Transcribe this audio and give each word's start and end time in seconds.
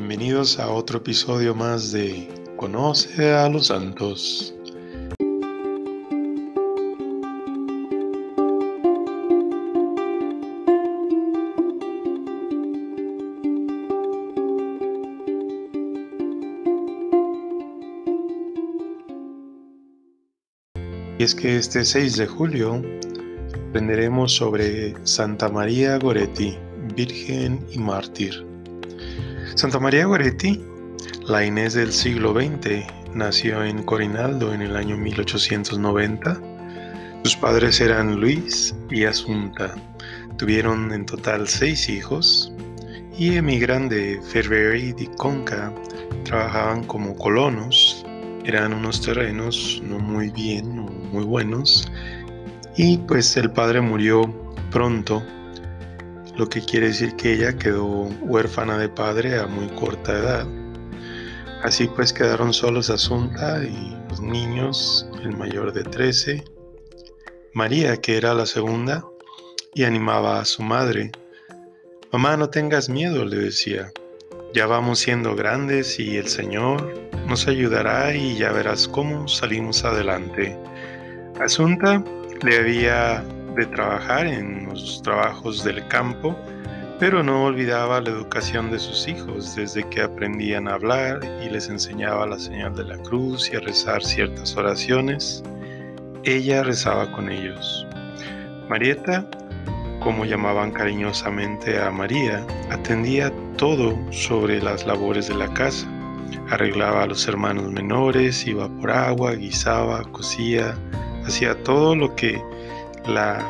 Bienvenidos 0.00 0.58
a 0.58 0.70
otro 0.70 0.96
episodio 0.96 1.54
más 1.54 1.92
de 1.92 2.26
Conoce 2.56 3.34
a 3.34 3.50
los 3.50 3.66
Santos. 3.66 4.54
Y 21.18 21.22
es 21.22 21.34
que 21.34 21.58
este 21.58 21.84
6 21.84 22.16
de 22.16 22.26
julio 22.26 22.82
aprenderemos 23.68 24.32
sobre 24.32 24.94
Santa 25.06 25.50
María 25.50 25.98
Goretti, 25.98 26.56
Virgen 26.96 27.66
y 27.70 27.78
Mártir. 27.78 28.49
Santa 29.54 29.78
María 29.78 30.06
Goretti, 30.06 30.62
la 31.26 31.44
Inés 31.44 31.74
del 31.74 31.92
siglo 31.92 32.32
XX, 32.32 32.86
nació 33.14 33.64
en 33.64 33.82
Corinaldo 33.82 34.54
en 34.54 34.62
el 34.62 34.76
año 34.76 34.96
1890. 34.96 36.40
Sus 37.24 37.36
padres 37.36 37.80
eran 37.80 38.20
Luis 38.20 38.74
y 38.90 39.04
Asunta. 39.04 39.74
Tuvieron 40.36 40.92
en 40.92 41.04
total 41.04 41.48
seis 41.48 41.88
hijos 41.88 42.52
y 43.18 43.36
emigran 43.36 43.88
de 43.88 44.20
Ferreri 44.22 44.92
di 44.92 45.06
Conca. 45.16 45.72
Trabajaban 46.24 46.84
como 46.84 47.14
colonos 47.16 48.04
eran 48.44 48.72
unos 48.72 49.02
terrenos 49.02 49.82
no 49.84 49.98
muy 49.98 50.30
bien, 50.30 50.76
no 50.76 50.82
muy 51.12 51.24
buenos. 51.24 51.90
Y 52.76 52.98
pues 52.98 53.36
el 53.36 53.50
padre 53.50 53.80
murió 53.80 54.22
pronto, 54.70 55.22
lo 56.40 56.48
que 56.48 56.62
quiere 56.62 56.86
decir 56.86 57.16
que 57.16 57.34
ella 57.34 57.58
quedó 57.58 58.08
huérfana 58.22 58.78
de 58.78 58.88
padre 58.88 59.38
a 59.38 59.46
muy 59.46 59.68
corta 59.78 60.12
edad. 60.12 60.46
Así 61.62 61.86
pues 61.86 62.14
quedaron 62.14 62.54
solos 62.54 62.88
Asunta 62.88 63.62
y 63.62 63.94
los 64.08 64.22
niños, 64.22 65.06
el 65.22 65.36
mayor 65.36 65.74
de 65.74 65.82
13, 65.82 66.42
María, 67.52 67.98
que 67.98 68.16
era 68.16 68.32
la 68.32 68.46
segunda, 68.46 69.04
y 69.74 69.84
animaba 69.84 70.40
a 70.40 70.46
su 70.46 70.62
madre. 70.62 71.12
Mamá, 72.10 72.38
no 72.38 72.48
tengas 72.48 72.88
miedo, 72.88 73.26
le 73.26 73.36
decía. 73.36 73.92
Ya 74.54 74.66
vamos 74.66 75.00
siendo 75.00 75.36
grandes 75.36 76.00
y 76.00 76.16
el 76.16 76.26
Señor 76.26 76.90
nos 77.26 77.48
ayudará 77.48 78.14
y 78.14 78.38
ya 78.38 78.50
verás 78.50 78.88
cómo 78.88 79.28
salimos 79.28 79.84
adelante. 79.84 80.58
Asunta 81.38 82.02
le 82.42 82.56
había 82.56 83.22
de 83.56 83.66
trabajar 83.66 84.26
en 84.26 84.66
los 84.66 85.02
trabajos 85.02 85.64
del 85.64 85.86
campo, 85.88 86.36
pero 86.98 87.22
no 87.22 87.44
olvidaba 87.44 88.00
la 88.00 88.10
educación 88.10 88.70
de 88.70 88.78
sus 88.78 89.08
hijos 89.08 89.56
desde 89.56 89.88
que 89.88 90.02
aprendían 90.02 90.68
a 90.68 90.74
hablar 90.74 91.20
y 91.44 91.48
les 91.48 91.68
enseñaba 91.68 92.26
la 92.26 92.38
señal 92.38 92.74
de 92.74 92.84
la 92.84 92.98
cruz 92.98 93.50
y 93.52 93.56
a 93.56 93.60
rezar 93.60 94.02
ciertas 94.02 94.56
oraciones. 94.56 95.42
Ella 96.24 96.62
rezaba 96.62 97.10
con 97.12 97.30
ellos. 97.30 97.86
Marieta 98.68 99.26
como 100.00 100.24
llamaban 100.24 100.70
cariñosamente 100.70 101.78
a 101.78 101.90
María, 101.90 102.44
atendía 102.70 103.30
todo 103.56 103.96
sobre 104.10 104.60
las 104.62 104.86
labores 104.86 105.28
de 105.28 105.34
la 105.34 105.52
casa. 105.52 105.86
Arreglaba 106.50 107.02
a 107.02 107.06
los 107.06 107.28
hermanos 107.28 107.70
menores, 107.70 108.46
iba 108.46 108.68
por 108.80 108.90
agua, 108.90 109.34
guisaba, 109.34 110.02
cosía, 110.04 110.74
hacía 111.26 111.54
todo 111.64 111.94
lo 111.94 112.14
que 112.16 112.42
la 113.06 113.46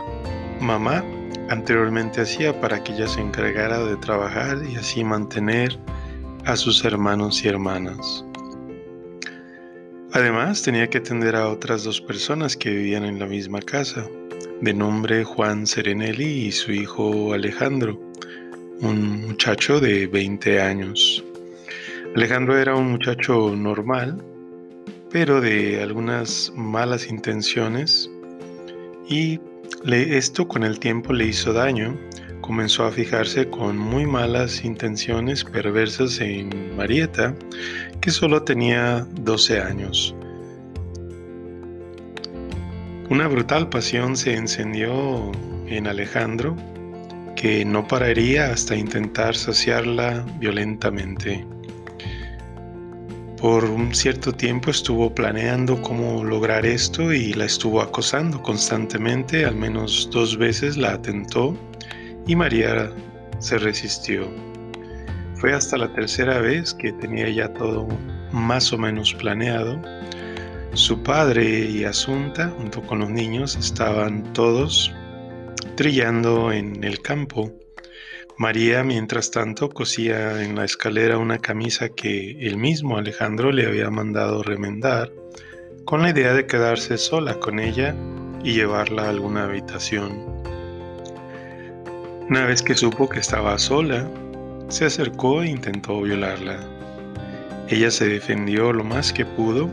mamá 0.61 1.05
anteriormente 1.49 2.21
hacía 2.21 2.59
para 2.61 2.83
que 2.83 2.93
ella 2.93 3.09
se 3.09 3.21
encargara 3.21 3.79
de 3.85 3.97
trabajar 3.97 4.59
y 4.71 4.77
así 4.77 5.03
mantener 5.03 5.79
a 6.47 6.57
sus 6.57 6.85
hermanos 6.85 7.45
y 7.45 7.49
hermanas. 7.49 8.25
Además, 10.13 10.63
tenía 10.63 10.89
que 10.89 10.99
atender 10.99 11.37
a 11.37 11.49
otras 11.49 11.85
dos 11.85 12.01
personas 12.01 12.57
que 12.57 12.71
vivían 12.71 13.05
en 13.05 13.19
la 13.19 13.27
misma 13.27 13.61
casa, 13.61 14.07
de 14.61 14.75
nombre 14.75 15.25
Juan 15.25 15.67
Serenelli 15.67 16.47
y 16.47 16.53
su 16.53 16.73
hijo 16.73 17.33
Alejandro, 17.33 18.01
un 18.81 19.21
muchacho 19.29 19.81
de 19.81 20.07
20 20.07 20.61
años. 20.61 21.25
Alejandro 22.17 22.59
era 22.59 22.75
un 22.75 22.91
muchacho 22.91 23.55
normal, 23.55 24.23
pero 25.11 25.41
de 25.41 25.81
algunas 25.83 26.53
malas 26.57 27.09
intenciones 27.09 28.11
y 29.11 29.41
esto 29.87 30.49
con 30.49 30.63
el 30.63 30.79
tiempo 30.79 31.13
le 31.13 31.27
hizo 31.27 31.53
daño. 31.53 31.99
Comenzó 32.41 32.85
a 32.87 32.93
fijarse 32.93 33.51
con 33.51 33.77
muy 33.77 34.07
malas 34.07 34.65
intenciones 34.65 35.45
perversas 35.45 36.21
en 36.21 36.77
Marieta, 36.77 37.35
que 38.01 38.11
solo 38.11 38.43
tenía 38.45 39.07
12 39.21 39.61
años. 39.61 40.15
Una 43.11 43.27
brutal 43.27 43.69
pasión 43.69 44.17
se 44.17 44.35
encendió 44.35 45.33
en 45.67 45.89
Alejandro 45.89 46.57
que 47.35 47.65
no 47.65 47.87
pararía 47.89 48.53
hasta 48.53 48.77
intentar 48.77 49.35
saciarla 49.35 50.25
violentamente. 50.39 51.45
Por 53.41 53.65
un 53.65 53.95
cierto 53.95 54.33
tiempo 54.33 54.71
estuvo 54.71 55.15
planeando 55.15 55.81
cómo 55.81 56.23
lograr 56.23 56.67
esto 56.67 57.13
y 57.13 57.33
la 57.33 57.47
estuvo 57.47 57.81
acosando 57.81 58.43
constantemente, 58.43 59.47
al 59.47 59.57
menos 59.57 60.11
dos 60.13 60.37
veces 60.37 60.77
la 60.77 60.93
atentó 60.93 61.57
y 62.27 62.37
María 62.37 62.93
se 63.39 63.57
resistió. 63.59 64.29
Fue 65.37 65.55
hasta 65.55 65.79
la 65.79 65.91
tercera 65.95 66.41
vez 66.41 66.75
que 66.75 66.93
tenía 66.93 67.31
ya 67.31 67.53
todo 67.55 67.89
más 68.31 68.75
o 68.75 68.79
menos 68.79 69.15
planeado 69.15 69.81
su 70.75 71.03
padre 71.03 71.45
y 71.65 71.85
Asunta, 71.85 72.49
junto 72.57 72.81
con 72.83 73.01
los 73.01 73.11
niños, 73.11 73.57
estaban 73.57 74.33
todos 74.33 74.93
trillando 75.77 76.53
en 76.53 76.85
el 76.85 77.01
campo. 77.03 77.51
María, 78.39 78.83
mientras 78.85 79.31
tanto, 79.31 79.69
cosía 79.69 80.43
en 80.43 80.57
la 80.57 80.65
escalera 80.65 81.19
una 81.19 81.39
camisa 81.39 81.91
que 81.91 82.33
el 82.41 82.57
mismo 82.57 82.97
Alejandro 82.97 83.53
le 83.53 83.67
había 83.67 83.91
mandado 83.91 84.43
remendar, 84.43 85.13
con 85.85 86.03
la 86.03 86.11
idea 86.11 86.33
de 86.33 86.47
quedarse 86.47 86.97
sola 86.99 87.39
con 87.39 87.59
ella 87.59 87.95
y 88.43 88.55
llevarla 88.55 89.05
a 89.05 89.11
alguna 89.11 89.45
habitación. 89.45 90.25
Una 92.29 92.47
vez 92.47 92.63
que 92.63 92.75
supo 92.75 93.09
que 93.09 93.19
estaba 93.19 93.59
sola, 93.59 94.09
se 94.69 94.87
acercó 94.87 95.43
e 95.43 95.49
intentó 95.49 96.01
violarla. 96.01 96.61
Ella 97.69 97.91
se 97.91 98.09
defendió 98.09 98.73
lo 98.73 98.85
más 98.85 99.13
que 99.13 99.27
pudo 99.27 99.69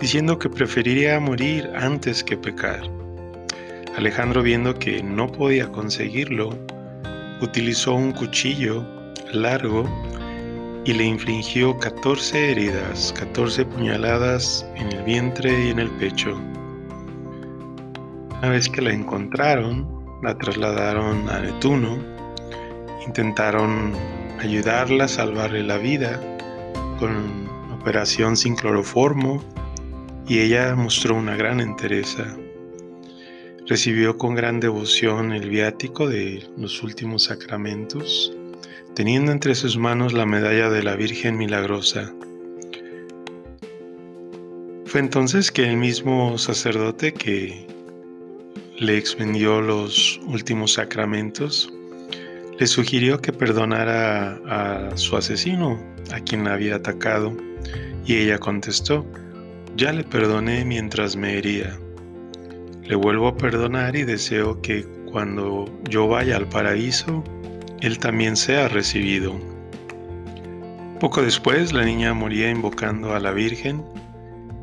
diciendo 0.00 0.38
que 0.38 0.48
preferiría 0.48 1.18
morir 1.18 1.70
antes 1.76 2.22
que 2.22 2.36
pecar. 2.36 2.82
Alejandro, 3.96 4.42
viendo 4.42 4.78
que 4.78 5.02
no 5.02 5.26
podía 5.26 5.68
conseguirlo, 5.72 6.50
utilizó 7.40 7.94
un 7.94 8.12
cuchillo 8.12 8.84
largo 9.32 9.84
y 10.84 10.92
le 10.92 11.04
infligió 11.04 11.76
14 11.78 12.52
heridas, 12.52 13.14
14 13.18 13.64
puñaladas 13.66 14.66
en 14.76 14.92
el 14.92 15.02
vientre 15.04 15.66
y 15.66 15.70
en 15.70 15.80
el 15.80 15.90
pecho. 15.92 16.34
Una 18.38 18.50
vez 18.50 18.68
que 18.68 18.80
la 18.80 18.92
encontraron, 18.92 19.86
la 20.22 20.36
trasladaron 20.38 21.28
a 21.28 21.40
Netuno, 21.40 21.98
intentaron 23.06 23.92
ayudarla, 24.40 25.08
salvarle 25.08 25.62
la 25.62 25.78
vida 25.78 26.20
con 26.98 27.48
operación 27.80 28.36
sin 28.36 28.54
cloroformo, 28.56 29.42
y 30.26 30.40
ella 30.40 30.74
mostró 30.74 31.14
una 31.16 31.36
gran 31.36 31.60
entereza. 31.60 32.24
Recibió 33.68 34.16
con 34.16 34.34
gran 34.34 34.60
devoción 34.60 35.30
el 35.30 35.50
viático 35.50 36.08
de 36.08 36.42
los 36.56 36.82
últimos 36.82 37.24
sacramentos, 37.24 38.34
teniendo 38.94 39.30
entre 39.30 39.54
sus 39.54 39.76
manos 39.76 40.14
la 40.14 40.24
medalla 40.24 40.70
de 40.70 40.82
la 40.82 40.96
Virgen 40.96 41.36
Milagrosa. 41.36 42.10
Fue 44.86 45.00
entonces 45.00 45.52
que 45.52 45.68
el 45.68 45.76
mismo 45.76 46.38
sacerdote 46.38 47.12
que 47.12 47.66
le 48.78 48.96
expendió 48.96 49.60
los 49.60 50.18
últimos 50.26 50.72
sacramentos 50.72 51.70
le 52.58 52.66
sugirió 52.66 53.20
que 53.20 53.34
perdonara 53.34 54.40
a 54.46 54.96
su 54.96 55.14
asesino, 55.14 55.78
a 56.10 56.20
quien 56.20 56.44
la 56.44 56.54
había 56.54 56.76
atacado, 56.76 57.36
y 58.06 58.16
ella 58.16 58.38
contestó, 58.38 59.04
ya 59.76 59.92
le 59.92 60.04
perdoné 60.04 60.64
mientras 60.64 61.16
me 61.16 61.36
hería. 61.36 61.78
Le 62.88 62.96
vuelvo 62.96 63.28
a 63.28 63.36
perdonar 63.36 63.96
y 63.96 64.04
deseo 64.04 64.62
que 64.62 64.82
cuando 65.12 65.66
yo 65.90 66.08
vaya 66.08 66.38
al 66.38 66.48
paraíso, 66.48 67.22
él 67.82 67.98
también 67.98 68.34
sea 68.34 68.66
recibido. 68.68 69.38
Poco 70.98 71.20
después 71.20 71.74
la 71.74 71.84
niña 71.84 72.14
moría 72.14 72.50
invocando 72.50 73.14
a 73.14 73.20
la 73.20 73.32
Virgen 73.32 73.84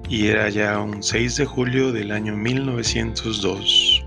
y 0.10 0.26
era 0.26 0.50
ya 0.50 0.80
un 0.80 1.04
6 1.04 1.36
de 1.36 1.46
julio 1.46 1.92
del 1.92 2.12
año 2.12 2.36
1902. 2.36 4.04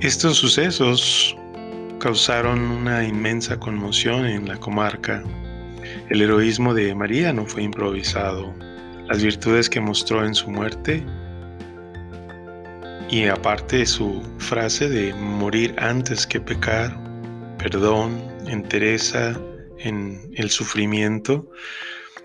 Estos 0.00 0.38
sucesos 0.38 1.36
causaron 2.00 2.60
una 2.60 3.04
inmensa 3.04 3.60
conmoción 3.60 4.26
en 4.26 4.48
la 4.48 4.56
comarca. 4.58 5.22
El 6.10 6.22
heroísmo 6.22 6.74
de 6.74 6.96
María 6.96 7.32
no 7.32 7.46
fue 7.46 7.62
improvisado. 7.62 8.52
Las 9.06 9.22
virtudes 9.22 9.70
que 9.70 9.80
mostró 9.80 10.26
en 10.26 10.34
su 10.34 10.50
muerte 10.50 11.04
y 13.10 13.24
aparte 13.26 13.86
su 13.86 14.22
frase 14.38 14.88
de 14.88 15.14
morir 15.14 15.74
antes 15.78 16.26
que 16.26 16.40
pecar, 16.40 16.94
perdón, 17.56 18.22
entereza 18.46 19.34
en 19.78 20.30
el 20.34 20.50
sufrimiento, 20.50 21.50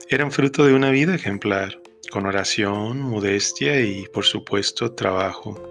eran 0.09 0.31
fruto 0.31 0.65
de 0.65 0.73
una 0.73 0.91
vida 0.91 1.15
ejemplar, 1.15 1.79
con 2.11 2.25
oración, 2.25 2.99
modestia 2.99 3.79
y 3.79 4.05
por 4.07 4.25
supuesto 4.25 4.93
trabajo. 4.93 5.61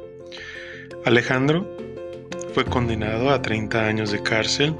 Alejandro 1.05 1.77
fue 2.55 2.65
condenado 2.65 3.31
a 3.31 3.43
30 3.43 3.87
años 3.87 4.13
de 4.13 4.23
cárcel 4.23 4.75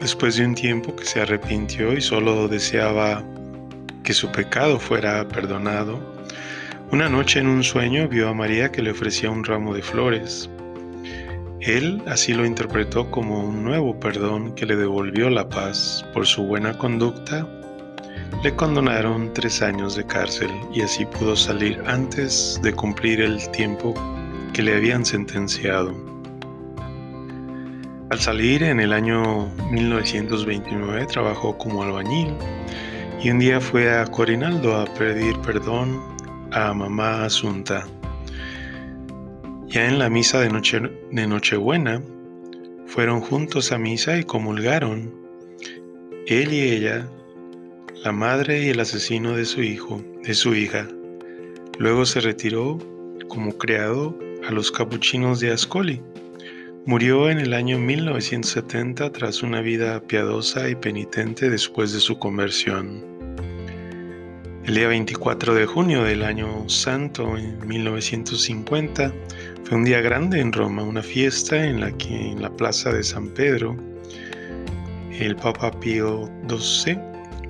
después 0.00 0.36
de 0.36 0.46
un 0.46 0.54
tiempo 0.54 0.96
que 0.96 1.04
se 1.04 1.20
arrepintió 1.20 1.92
y 1.92 2.00
solo 2.00 2.48
deseaba 2.48 3.22
que 4.02 4.14
su 4.14 4.30
pecado 4.32 4.78
fuera 4.78 5.26
perdonado 5.28 6.13
una 6.90 7.08
noche 7.08 7.40
en 7.40 7.48
un 7.48 7.64
sueño 7.64 8.08
vio 8.08 8.28
a 8.28 8.34
María 8.34 8.70
que 8.70 8.82
le 8.82 8.90
ofrecía 8.90 9.30
un 9.30 9.44
ramo 9.44 9.74
de 9.74 9.82
flores. 9.82 10.48
Él 11.60 12.02
así 12.06 12.34
lo 12.34 12.44
interpretó 12.44 13.10
como 13.10 13.42
un 13.42 13.64
nuevo 13.64 13.98
perdón 13.98 14.54
que 14.54 14.66
le 14.66 14.76
devolvió 14.76 15.30
la 15.30 15.48
paz. 15.48 16.04
Por 16.12 16.26
su 16.26 16.44
buena 16.44 16.76
conducta, 16.76 17.48
le 18.42 18.54
condonaron 18.54 19.32
tres 19.32 19.62
años 19.62 19.96
de 19.96 20.04
cárcel 20.06 20.50
y 20.72 20.82
así 20.82 21.06
pudo 21.06 21.34
salir 21.34 21.80
antes 21.86 22.60
de 22.62 22.72
cumplir 22.72 23.20
el 23.20 23.50
tiempo 23.50 23.94
que 24.52 24.62
le 24.62 24.76
habían 24.76 25.04
sentenciado. 25.04 25.94
Al 28.10 28.20
salir 28.20 28.62
en 28.62 28.78
el 28.78 28.92
año 28.92 29.46
1929 29.70 31.06
trabajó 31.06 31.56
como 31.56 31.82
albañil 31.82 32.34
y 33.22 33.30
un 33.30 33.38
día 33.38 33.60
fue 33.60 33.90
a 33.90 34.04
Corinaldo 34.04 34.76
a 34.76 34.84
pedir 34.84 35.36
perdón 35.38 36.13
a 36.54 36.72
mamá 36.72 37.24
Asunta. 37.24 37.84
Ya 39.66 39.88
en 39.88 39.98
la 39.98 40.08
misa 40.08 40.40
de, 40.40 40.50
noche, 40.50 40.80
de 41.10 41.26
Nochebuena, 41.26 42.00
fueron 42.86 43.20
juntos 43.20 43.72
a 43.72 43.78
misa 43.78 44.16
y 44.16 44.22
comulgaron, 44.22 45.12
él 46.28 46.52
y 46.52 46.60
ella, 46.60 47.08
la 48.04 48.12
madre 48.12 48.62
y 48.62 48.68
el 48.68 48.78
asesino 48.78 49.36
de 49.36 49.46
su 49.46 49.64
hijo, 49.64 50.00
de 50.22 50.32
su 50.34 50.54
hija. 50.54 50.86
Luego 51.80 52.06
se 52.06 52.20
retiró 52.20 52.78
como 53.26 53.58
criado 53.58 54.16
a 54.46 54.52
los 54.52 54.70
capuchinos 54.70 55.40
de 55.40 55.50
Ascoli. 55.50 56.00
Murió 56.86 57.30
en 57.30 57.40
el 57.40 57.52
año 57.52 57.80
1970 57.80 59.10
tras 59.10 59.42
una 59.42 59.60
vida 59.60 60.00
piadosa 60.02 60.68
y 60.68 60.76
penitente 60.76 61.50
después 61.50 61.92
de 61.92 61.98
su 61.98 62.16
conversión. 62.20 63.13
El 64.66 64.76
día 64.76 64.88
24 64.88 65.54
de 65.54 65.66
junio 65.66 66.04
del 66.04 66.22
año 66.22 66.66
santo, 66.70 67.36
en 67.36 67.68
1950, 67.68 69.12
fue 69.64 69.76
un 69.76 69.84
día 69.84 70.00
grande 70.00 70.40
en 70.40 70.54
Roma, 70.54 70.82
una 70.82 71.02
fiesta 71.02 71.62
en 71.66 71.80
la 71.80 71.92
que 71.92 72.30
en 72.32 72.40
la 72.40 72.48
plaza 72.48 72.90
de 72.90 73.02
San 73.02 73.28
Pedro 73.28 73.76
el 75.12 75.36
Papa 75.36 75.70
Pío 75.80 76.30
XII 76.48 76.98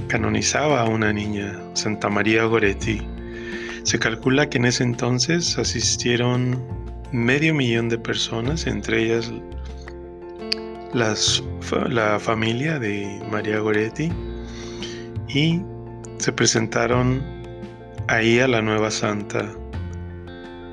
canonizaba 0.09 0.81
a 0.81 0.89
una 0.89 1.13
niña, 1.13 1.57
Santa 1.75 2.09
María 2.09 2.47
Goretti. 2.47 3.01
Se 3.85 3.97
calcula 3.97 4.51
que 4.51 4.59
en 4.59 4.65
ese 4.65 4.83
entonces 4.83 5.57
asistieron 5.57 6.61
medio 7.13 7.55
millón 7.55 7.91
de 7.91 7.99
personas, 7.99 8.67
entre 8.67 9.05
ellas 9.05 9.33
la 10.93 12.19
familia 12.19 12.81
de 12.81 13.23
María 13.31 13.61
Goretti 13.61 14.11
y 15.29 15.61
se 16.19 16.33
presentaron 16.33 17.23
ahí 18.09 18.39
a 18.39 18.49
la 18.49 18.63
nueva 18.63 18.91
santa 18.91 19.51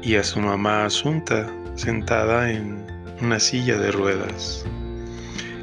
y 0.02 0.16
a 0.16 0.24
su 0.24 0.40
mamá 0.40 0.86
Asunta 0.86 1.52
sentada 1.76 2.52
en 2.52 2.86
una 3.22 3.40
silla 3.40 3.78
de 3.78 3.92
ruedas. 3.92 4.66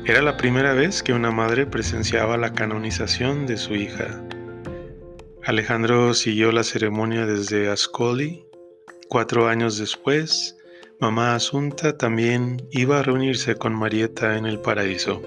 Era 0.04 0.22
la 0.22 0.36
primera 0.36 0.72
vez 0.72 1.02
que 1.02 1.12
una 1.12 1.30
madre 1.30 1.66
presenciaba 1.66 2.36
la 2.36 2.52
canonización 2.52 3.46
de 3.46 3.56
su 3.56 3.74
hija. 3.74 4.22
Alejandro 5.44 6.14
siguió 6.14 6.52
la 6.52 6.64
ceremonia 6.64 7.26
desde 7.26 7.70
Ascoli. 7.70 8.44
Cuatro 9.08 9.48
años 9.48 9.78
después, 9.78 10.56
mamá 11.00 11.34
Asunta 11.34 11.96
también 11.96 12.66
iba 12.70 12.98
a 12.98 13.02
reunirse 13.02 13.54
con 13.54 13.74
Marieta 13.74 14.36
en 14.36 14.46
el 14.46 14.60
paraíso 14.60 15.22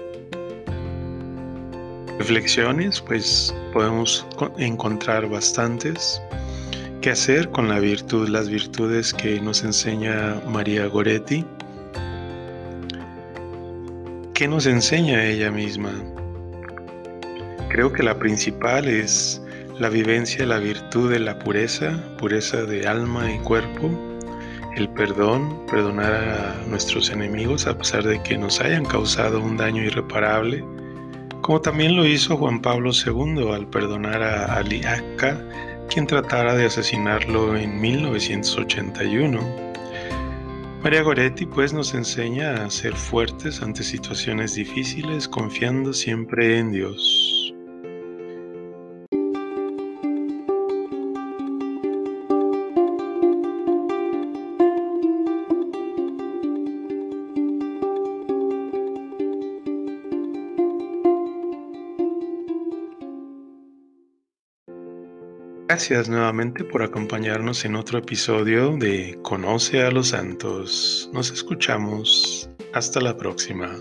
reflexiones, 2.22 3.00
pues 3.00 3.52
podemos 3.72 4.24
encontrar 4.56 5.28
bastantes. 5.28 6.22
¿Qué 7.00 7.10
hacer 7.10 7.48
con 7.48 7.68
la 7.68 7.80
virtud, 7.80 8.28
las 8.28 8.48
virtudes 8.48 9.12
que 9.12 9.40
nos 9.40 9.64
enseña 9.64 10.40
María 10.46 10.86
Goretti? 10.86 11.44
¿Qué 14.34 14.46
nos 14.46 14.66
enseña 14.66 15.24
ella 15.24 15.50
misma? 15.50 15.90
Creo 17.70 17.92
que 17.92 18.04
la 18.04 18.16
principal 18.16 18.86
es 18.86 19.42
la 19.80 19.88
vivencia, 19.88 20.46
la 20.46 20.60
virtud 20.60 21.10
de 21.10 21.18
la 21.18 21.36
pureza, 21.40 21.90
pureza 22.18 22.62
de 22.62 22.86
alma 22.86 23.32
y 23.32 23.38
cuerpo, 23.40 23.90
el 24.76 24.88
perdón, 24.90 25.66
perdonar 25.66 26.14
a 26.14 26.66
nuestros 26.68 27.10
enemigos 27.10 27.66
a 27.66 27.76
pesar 27.76 28.04
de 28.04 28.22
que 28.22 28.38
nos 28.38 28.60
hayan 28.60 28.84
causado 28.84 29.40
un 29.40 29.56
daño 29.56 29.82
irreparable, 29.82 30.64
como 31.42 31.60
también 31.60 31.96
lo 31.96 32.06
hizo 32.06 32.36
Juan 32.36 32.62
Pablo 32.62 32.92
II 32.92 33.52
al 33.52 33.66
perdonar 33.66 34.22
a 34.22 34.56
Ali 34.56 34.84
Akka, 34.84 35.38
quien 35.90 36.06
tratara 36.06 36.54
de 36.54 36.66
asesinarlo 36.66 37.56
en 37.56 37.80
1981. 37.80 39.40
María 40.82 41.02
Goretti 41.02 41.44
pues 41.44 41.72
nos 41.72 41.94
enseña 41.94 42.64
a 42.64 42.70
ser 42.70 42.94
fuertes 42.94 43.60
ante 43.60 43.82
situaciones 43.82 44.54
difíciles 44.54 45.28
confiando 45.28 45.92
siempre 45.92 46.58
en 46.58 46.72
Dios. 46.72 47.41
Gracias 65.72 66.06
nuevamente 66.10 66.64
por 66.64 66.82
acompañarnos 66.82 67.64
en 67.64 67.76
otro 67.76 67.98
episodio 67.98 68.76
de 68.76 69.18
Conoce 69.22 69.80
a 69.80 69.90
los 69.90 70.08
Santos. 70.08 71.08
Nos 71.14 71.30
escuchamos. 71.30 72.50
Hasta 72.74 73.00
la 73.00 73.16
próxima. 73.16 73.74